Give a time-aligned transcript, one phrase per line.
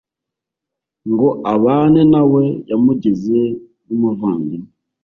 [1.11, 3.39] ngo abane nawe, yamugize
[3.87, 4.67] n’umuvandimwe